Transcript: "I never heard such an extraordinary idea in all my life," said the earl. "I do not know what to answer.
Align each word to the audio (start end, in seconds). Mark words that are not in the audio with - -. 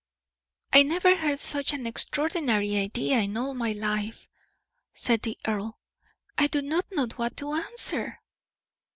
"I 0.73 0.81
never 0.81 1.15
heard 1.15 1.37
such 1.37 1.73
an 1.73 1.85
extraordinary 1.85 2.75
idea 2.75 3.19
in 3.19 3.37
all 3.37 3.53
my 3.53 3.73
life," 3.73 4.27
said 4.95 5.21
the 5.21 5.37
earl. 5.45 5.77
"I 6.39 6.47
do 6.47 6.63
not 6.63 6.87
know 6.91 7.05
what 7.17 7.37
to 7.37 7.53
answer. 7.53 8.19